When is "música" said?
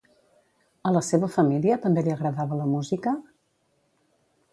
2.71-3.15